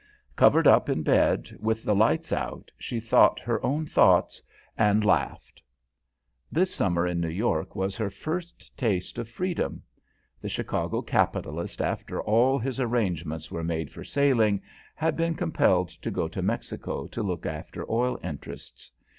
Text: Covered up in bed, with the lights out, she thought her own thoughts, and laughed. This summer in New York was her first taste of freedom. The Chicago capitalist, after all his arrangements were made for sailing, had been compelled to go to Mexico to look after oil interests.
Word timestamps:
Covered 0.35 0.65
up 0.65 0.89
in 0.89 1.03
bed, 1.03 1.55
with 1.59 1.83
the 1.83 1.93
lights 1.93 2.33
out, 2.33 2.71
she 2.79 2.99
thought 2.99 3.39
her 3.39 3.63
own 3.63 3.85
thoughts, 3.85 4.41
and 4.75 5.05
laughed. 5.05 5.61
This 6.51 6.73
summer 6.73 7.05
in 7.05 7.19
New 7.21 7.29
York 7.29 7.75
was 7.75 7.95
her 7.97 8.09
first 8.09 8.75
taste 8.75 9.19
of 9.19 9.29
freedom. 9.29 9.83
The 10.41 10.49
Chicago 10.49 11.03
capitalist, 11.03 11.83
after 11.83 12.19
all 12.19 12.57
his 12.57 12.79
arrangements 12.79 13.51
were 13.51 13.63
made 13.63 13.91
for 13.91 14.03
sailing, 14.03 14.59
had 14.95 15.15
been 15.15 15.35
compelled 15.35 15.89
to 15.89 16.09
go 16.09 16.27
to 16.29 16.41
Mexico 16.41 17.05
to 17.05 17.21
look 17.21 17.45
after 17.45 17.85
oil 17.87 18.17
interests. 18.23 18.91